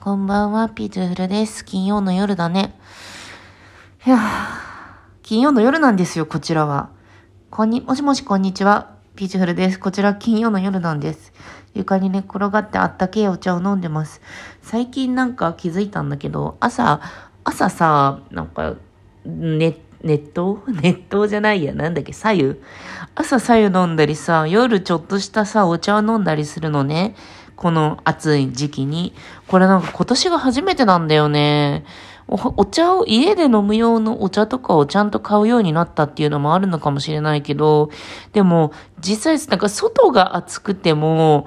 [0.00, 1.64] こんばんは、ピーチフルです。
[1.64, 2.78] 金曜の夜だね。
[4.06, 4.20] いやー
[5.24, 6.90] 金曜の夜なんですよ、こちらは。
[7.50, 8.94] こんに、もしもし、こんにちは。
[9.16, 9.80] ピーチフルです。
[9.80, 11.32] こちら金曜の夜なんです。
[11.74, 14.20] 床に寝っ転がってあったけえお茶を飲んでます。
[14.62, 17.00] 最近なんか気づいたんだけど、朝、
[17.42, 18.76] 朝さ、なんか、
[19.24, 20.58] ね、熱湯？
[20.80, 21.74] 熱湯じゃないや。
[21.74, 22.12] なんだっけ？
[22.12, 22.54] 左右
[23.16, 27.16] 朝左右飲んだりさ、夜ちょっとしたさ、お茶を飲んだりするのね。
[27.58, 29.12] この暑い時期に。
[29.48, 31.84] これなんか今年が初めてなんだよね。
[32.28, 37.90] お茶を家で飲む用のお茶とかをちゃんと買うようになったっていうのもあるのかもしれないけど、
[38.32, 41.46] でも実際なんか外が暑くても、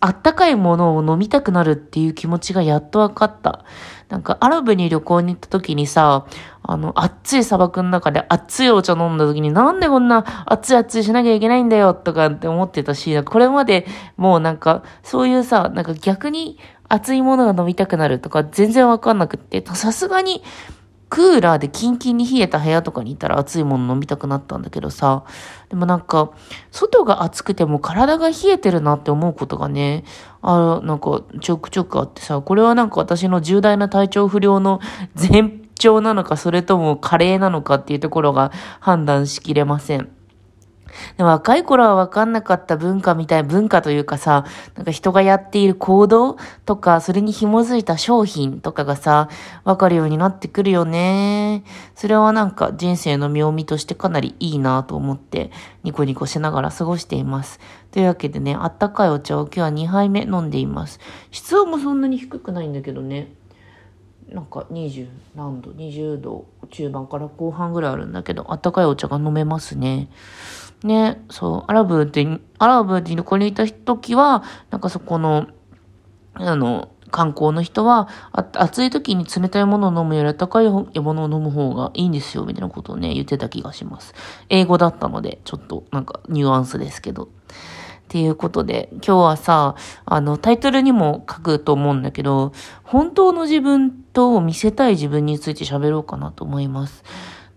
[0.00, 3.64] あったかいものを飲みたくなるっていう気持ちがやっと分かった。
[4.08, 6.26] なんかアラブに旅行に行った時にさ、
[6.62, 16.58] あの、暑い砂漠の中で熱いお茶飲んだ時になんでこんな熱い熱いしなきゃいけないんだよとかって思ってたし、これまでもうなんかそういうさ、なんか逆に
[16.88, 20.42] 熱いものが飲みたくなるとか全然わかんなくって、さすがに
[21.08, 25.24] クーラーでキンキンに冷えた部屋とかにいたら熱いもの飲みたくなったんだけどさ、
[25.68, 26.32] でもなんか、
[26.70, 30.04] 外が暑くても体が冷えてるなって思うことがね、
[30.42, 34.80] あなんかちょくちょくあってさ、これはなんか私の重大な体調不良の
[35.14, 40.08] 前兆なのか、それとも加齢なのかっていうところが判断しきれません。
[41.16, 49.28] で若い頃は分かんなかった文化みたい、文化というかさ、なんか人がやっている行動とか、それに紐づいた商品とかがさ、
[49.64, 51.64] 分かるようになってくるよね。
[51.94, 55.50] それはなんか人生の妙味としてかなりいいなと思って、
[55.82, 57.60] ニコニコしながら過ごしています。
[57.90, 60.98] というわけでね、あったかいお茶を今日は2杯目飲んでいます。
[61.30, 63.32] 室温もそんなに低くないんだけどね。
[64.28, 70.08] なんか20何度 ?20 度中盤から後半ぐらいあるんだけど、あったかいお茶が飲めますね。
[70.84, 75.48] ね、そう、アラブで、アラブで旅行にいた時は、なんかそこの、
[76.34, 84.14] あの、観光の人は、あ暑い時に冷たいものを飲むより暖かいものを飲む方がいいんですよ、みたいなことをね、言ってた気がします。
[84.50, 87.24] 英語だったので、ちょっとなんかニュアンスですけど。
[87.24, 87.28] っ
[88.08, 92.52] ていうことで、今日はさ、あの、タイトルにも書くと思うんだけど、
[92.82, 97.02] 本当の自分と見せたい自分について喋ろうかなと思います。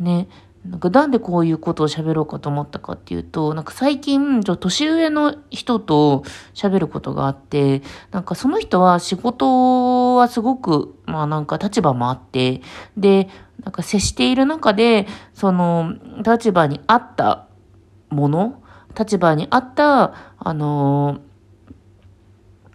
[0.00, 0.28] ね。
[0.64, 6.22] なんかなんでこういうことを喋ろうかと思ったかっていうと、なんか最近、ちょ年上の人と
[6.54, 12.62] 喋ることがあって、なんかその人は仕事はすごく、まあなんか立場もあって、
[12.96, 13.28] で、
[13.64, 17.48] なんか接している中で、その立場に合った
[18.10, 18.62] もの、
[18.96, 21.18] 立場に合った、あの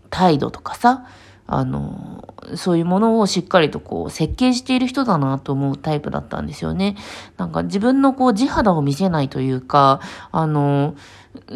[0.10, 1.06] 態度とかさ、
[1.48, 6.96] あの、そういうものをしっかりとこう設計している人だなと思うタイプだったんですよね。
[7.38, 10.96] なんか自分のこう地肌を見せないというか、あの、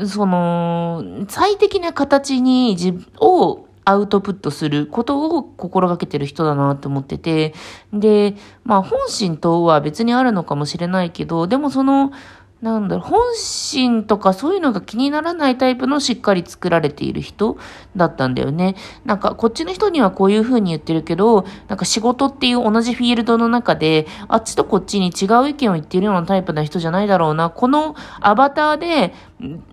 [0.06, 7.54] その、最適な形に自をアウトプットすることを心がけてる人だなと思ってて、
[7.92, 12.12] で、まあ本心とは別にあるのかもしれないけど、でもその、
[12.62, 17.58] なんだろう、本心とかそういうのが気にならないタイプのしっかり作られている人
[17.96, 18.76] だったんだよね。
[19.04, 27.50] なんかこっちの人にはこういう風に言ってるけど、なんか仕事っていう同じフィールドの中で、あっちとこっちに違う意見を言ってるようなタイプな人じゃないだろうな。
[27.50, 29.16] このアバターで、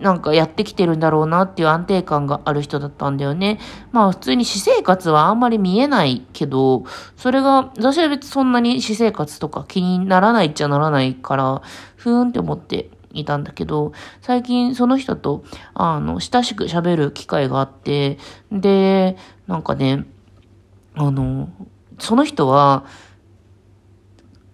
[0.01, 3.61] なんかやってきてるんだろうなっていう安定感がある人だったんだよね。
[3.93, 6.85] まあ普通に私生活はあんまり見えないけど、
[7.17, 11.61] それが、私は別にそんなに私生活とか気にならないっちゃならないから、
[11.99, 13.93] ふーんって思っていたんだけど、
[14.23, 15.45] 最近その人と、
[15.75, 18.19] あの、親しく喋る機会があって、
[18.51, 19.17] で、
[19.47, 20.07] なんかね、
[20.95, 21.51] あの、
[21.99, 22.85] その人は、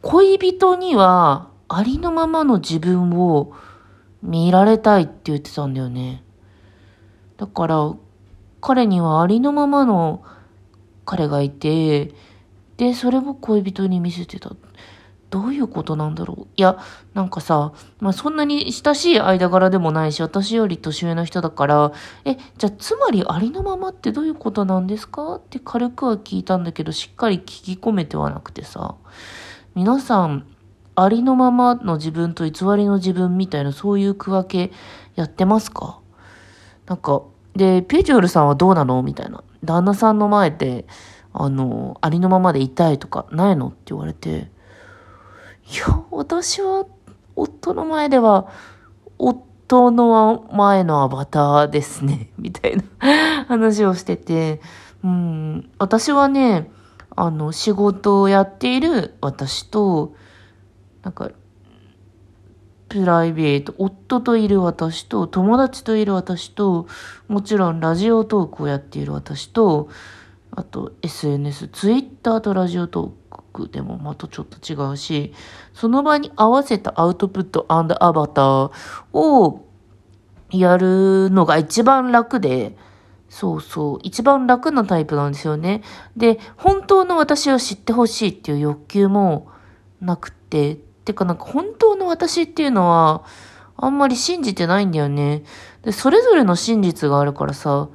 [0.03, 3.53] 恋人にはありのままの自分を
[4.23, 6.23] 見られたいって言ってたんだよね。
[7.37, 7.95] だから、
[8.61, 10.25] 彼にはありのままの
[11.05, 12.13] 彼がいて、
[12.79, 14.53] で、それを恋人に見せてた。
[15.35, 16.47] どういうことなんだろう。
[16.57, 16.79] いや、
[17.13, 21.93] なんかさ、まあ、そんなに親しい間柄でもないし、私より年上の人だから、
[22.25, 25.35] え、じゃあつまりありのままってどういうことなんですか？
[25.35, 28.95] って軽くは聞いたんだけど、しっかり聞き込めてはなくてさ、
[29.75, 30.47] 皆さん、
[30.95, 34.73] ありのままの自分と偽りの自分みたいなそういう区分け
[35.17, 35.99] やってますか？
[36.87, 37.23] なんか、
[37.57, 39.03] で、ペチュールさんはどうなの？
[39.03, 39.43] みたいな。
[39.65, 40.87] 旦那さんの前で、
[41.33, 43.67] あの、ありのままでいたいとかないの？
[43.67, 44.54] って言われて、
[45.73, 46.87] いや、私は、
[47.37, 48.49] 夫の前では、
[49.19, 52.85] 夫の前のアバターですね、 みたいな
[53.47, 54.61] 話をしてて、
[55.03, 56.71] うん、私はね、
[57.17, 60.15] あの、仕事をやっている私と、
[61.03, 61.31] なんか、
[62.89, 66.87] プライベート、夫といる私と、友達といる私と、
[67.29, 69.89] もちろんラジオトークをやっている私と、
[70.53, 75.33] あと SNS、Twitter とラジオトーククでもまたちょっと違うし、
[75.73, 78.71] その場に合わせたアウトプットアバター
[79.13, 79.65] を
[80.51, 82.77] やるのが一番楽で、
[83.29, 83.99] そうそう。
[84.03, 85.83] 一番楽なタイプなんですよね。
[86.17, 89.49] で、本当の私を知ってほしいっていう欲求も
[90.01, 93.25] なくて、てかなんか本当の私っていうのは、
[93.77, 95.43] あんまり信じてないんだよね。
[95.83, 97.89] で、それぞれの真実があるからさ。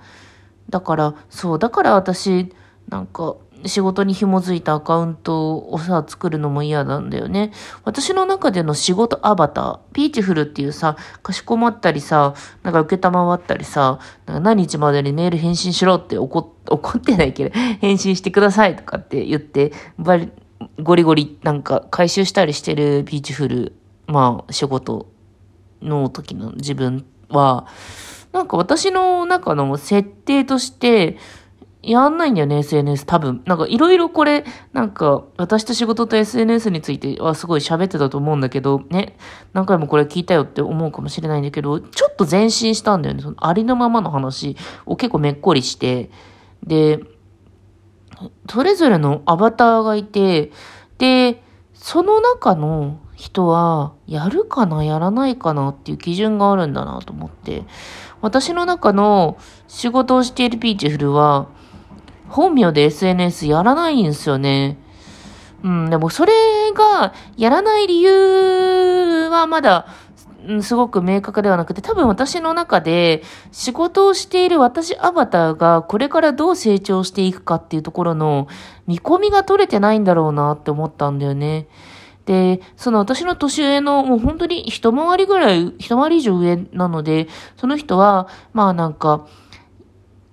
[0.70, 2.54] だから、そう、だから私、
[2.90, 3.36] なんか、
[3.66, 7.52] 仕事に紐づいたアカウントをさ、作るのも嫌なんだよね。
[7.84, 12.34] 私の中での仕事アバター、ピーチフルっていうさ、かしこまったりさ、
[12.64, 16.40] なんか受けたまわったりさ、なんか何日までにメール返信しろって怒
[16.98, 20.32] っ てないけど、返信してくださいとかって言って、バリ、
[20.82, 23.74] ゴリゴリなんか回収したりしてるピーチフル、
[24.08, 25.08] まあ仕事
[25.82, 27.68] の時の自分は、
[28.32, 31.18] なんか私の中の設定として、
[31.82, 33.42] やんないんだよね、SNS 多分。
[33.46, 34.44] なんかいろいろこれ、
[34.74, 39.18] なんか私と仕事と SNS についてはすごい喋ってたと思うんだけど、ね、
[39.54, 43.22] 何回もこれ聞いたよって思うかもしれないんだけど、ちょっと前進したんだよね。
[43.22, 46.10] そのありのままの話を結構めっこりして、
[46.66, 47.00] で、
[48.50, 50.52] それぞれのアバターがいて、
[50.98, 51.42] で、
[51.74, 57.64] その中の人は、やるかな、やらないかなっていう基準があるんだなと思って、
[58.22, 59.38] 私の中の
[59.70, 61.48] 仕事をしているピーチフルは、
[62.30, 64.78] 本名で SNS やらないんですよね。
[65.64, 66.34] うん、でもそれ
[66.74, 69.88] がやらない理由はまだ、
[70.62, 78.48] すごく明確ではなくて、多分私の中で仕事をしている私アバターがこれからどう成長していくかっていうところの
[78.88, 81.68] 見込みが取れてないんだろうなって思ったんだよね。
[82.26, 87.28] で、その私の年上のもう本当に一回りぐらい、一回り以上上なので、
[87.58, 89.26] その人は、まあなんか、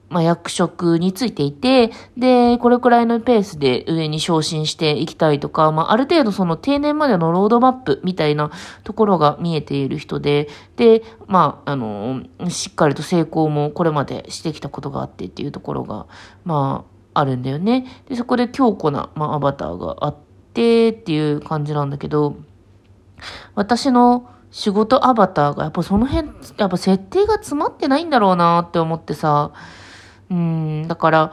[0.09, 8.53] まあ、役職についていて、で、これくらいのペースで上に昇進していきたいとか、まあ、ある程度その定年までのロードマップみたいな
[8.85, 16.07] ところが見えている人で、で、まあ、あの、しっかりと成功もこれまでしてきたことがあってっていうところが、
[16.45, 17.87] まあ、あるんだよね。
[18.09, 20.17] で、そこで強固な、まあ、アバターがあっ
[20.55, 22.37] てっていう感じなんだけど、
[23.57, 29.53] 私の仕事アバターがやっぱその辺、やっぱ設定が詰まってないんだろうなって思ってさ、
[30.31, 31.33] うん、だから、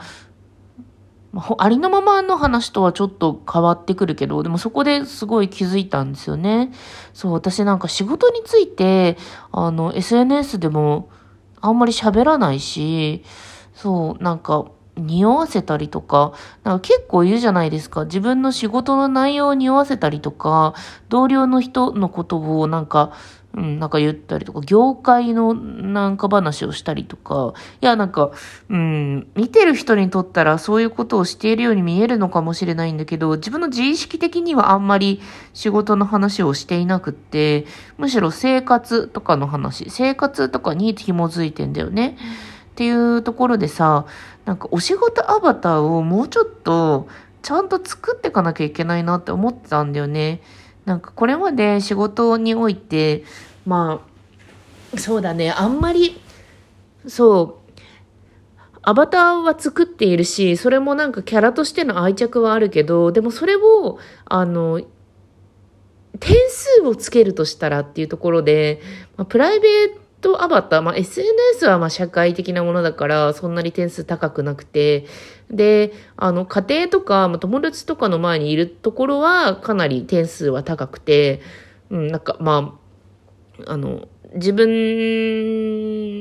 [1.57, 6.72] ありのままの話とはちょっと変わってくるけど、でもそこですごい気づいたんですよね。
[7.13, 9.18] そう、私なんか仕事について、
[9.51, 11.10] あの、SNS でも
[11.60, 13.24] あんまり喋らないし、
[13.74, 14.66] そう、なんか、
[14.96, 18.06] 匂わせたりとか、なんか結構言うじゃないですか。
[18.06, 20.75] 自分の仕事の内容を匂わせたりとか、
[21.10, 23.12] 同僚の人のことをなんか、
[23.55, 28.31] うん、なんか言ったりとか、業界のなんか話をしたりとか、いや、なんか、
[28.69, 35.21] うん、見てる人にとったらそういうことをしているように見えるのかもしれないんだけど、自分の自意識的にはあんまり
[35.53, 37.65] 仕事の話をしていなくって、
[37.97, 42.17] むしろ生活とかの話、生活とかに紐づいてんだよね。
[42.71, 44.05] っていうところでさ、
[44.45, 47.07] なんかお仕事アバターをもうちょっと
[47.44, 50.41] ちゃんと作っていかなきゃいけないなって思ってたんだよね。
[50.85, 53.24] なんかこれまで仕事において、
[53.65, 54.01] ま
[54.94, 56.19] あ、そうだね、あんまり、
[57.07, 57.71] そう、
[58.81, 64.81] アバターは作っているし、それもなんかキャラとしての愛着はあるけど、でもそれを、あの、
[66.19, 68.81] 点数をつけるとしたらっていうところで、
[69.15, 75.06] まあ、プライベートトアバター、まあ、SNS はまあ社会的なものだから、そんなに点数高くなくて、
[75.51, 81.42] で、あの、家庭とか、ま、友達とかの前にいるところは、かなり点数は高くて、
[81.92, 82.80] うん、なんか、ま
[83.68, 84.70] あ、あの、自分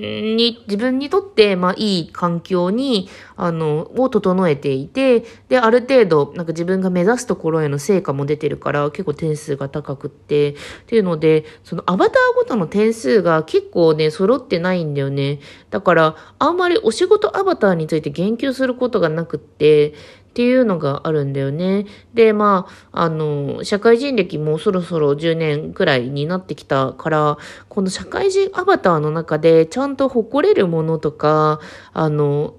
[0.03, 10.55] に、自分にとって、まあ、いい環境に、あの、を整えていて、で、ある程度、なんか自分が目指すところへの成果も出てるから、結構点数が高くって、っ
[10.87, 15.41] ていうので、そのアバターごとの点数が結構ね、揃ってないんだよね。
[15.71, 19.95] だから、あんまりお仕事アバターについて言及することがなくって、
[20.33, 21.85] っていうのがあるんだよね。
[22.15, 31.61] で、まあ、あの、社会人歴もそろそろ10年くらいになってきたから、この社会人アバターの中でちゃんと誇れるものとか、
[31.93, 32.55] あの、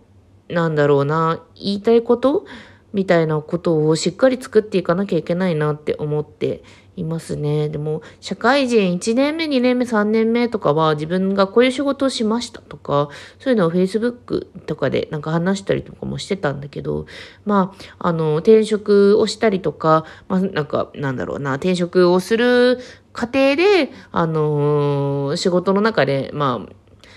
[0.50, 2.46] なんだろうな、言いたいこと
[2.94, 6.62] みたいなことをしっかり作っていかなきゃいけないなって思って
[6.96, 7.70] いますね。
[7.70, 13.10] でも、社会人1年目、2年目、3年目とかは自分がこういう仕事をしましたとか、
[13.40, 17.06] そういうのを Facebook とかでなんか話したりとかもしてたんだけど、
[17.46, 22.80] まあ、あの、転職をしたりとか、まあ、なんか、なんだろうな、転職をする
[23.12, 26.74] 過程で、あの仕事の中で、まあ、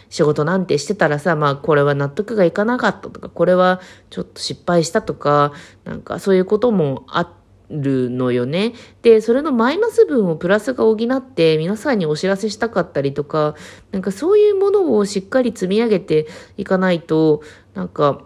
[0.08, 3.80] 仕事なんてしてたらさ、まあこれは納得がいかなかったとか、これは
[4.10, 5.52] ちょっと失敗したとか、
[5.84, 8.74] なんかそういうこともあって、るのよね。
[9.02, 13.54] で、それのマイナス分をプラスが補って皆さんにお知らせしたかったりとか、
[13.92, 17.42] なんかそういうものをしっかり積み上げていかないと、
[17.74, 18.22] なんか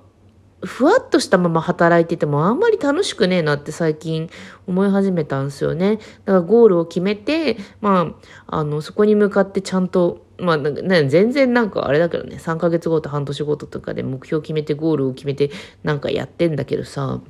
[0.63, 4.29] ふわっとしたまま働いててもあんまり楽しくねえなって最近
[4.67, 5.97] 思い始めたんですよね。
[5.97, 8.15] だからゴールを決めて、ま
[8.47, 15.51] あ、あの、そこに向かってちゃんと、まあ、ね、全然なんかあれだけどね、3ヶ月後と半年ごととかで目標決めてゴールを決めて
[15.83, 17.21] なんかやってんだけどさ、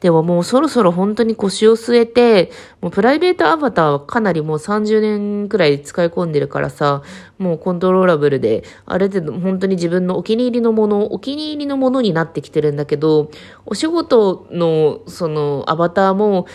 [0.00, 2.50] でももうそろそろ本当に腰を据えて、
[2.80, 7.02] もうプライベートアバターはかなりもう30年くらい使い込んでるからさ、
[7.38, 13.30] もうコントローラブルで、ある程度本当に自分のお気に入りのもの、お気に入りのものになってきてるんだけど、
[13.66, 16.46] お仕事のそのアバターも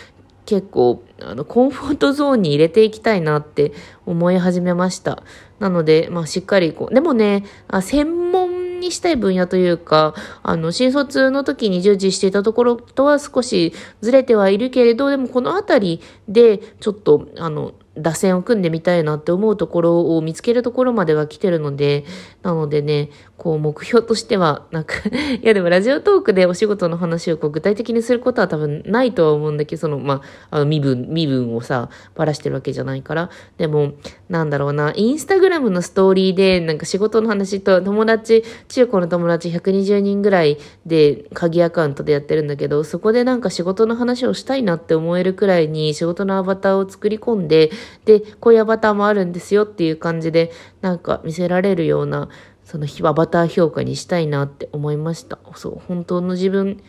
[0.45, 3.71] 結構あのコンフォートゾーンに入れていきたいなって
[4.05, 5.23] 思い始めました。
[5.59, 8.42] なので、まあしっかりこう、でもね、あ専門
[8.83, 10.13] にしたい分野というか、
[10.43, 22.05] あの、新卒の時に従事していたところとは少しずれてはいるけれど、でもこのあたりでちょっと、あの、打線を組んでみたいなって思うところを見つけるところまでは来てるので、
[22.41, 23.09] なのでね、
[23.43, 24.95] こう目標としては、なんか
[25.41, 33.29] いやでもラジオトークでお仕事の話をこう具体的にすることは多分ないとは思うんだけど、その、まあ、あの身分、身分をさ、ばらしてるわけじゃないから。
[33.57, 33.95] でも、
[34.29, 47.71] なんだろうな、インスタグラムのストーリーで、なんか仕事の話と友達、中高の友達120人ぐらいで鍵アカウントでやってるんだけど、そこでなんか仕事の話をしたいなって思えるくらいに仕事のアバターを作り込んで、
[48.05, 52.29] で、こういうアバターもあるんですよっていう感じで、なんか見せられるような、
[52.63, 55.37] そのアバター評価にしたいなって思いました。
[55.55, 56.81] そう、本当の自分、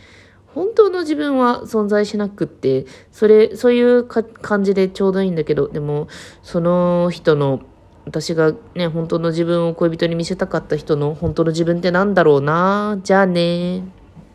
[0.55, 6.09] 本当の自分は存在しなくって、それ、そういう感じでちょうどいいんだけど、でも、
[6.43, 7.61] その人の、
[8.07, 12.99] 私がね、本当の自分を恋人に見せたかった人の本当の自分ってなんだろうな。
[13.03, 13.83] じゃあね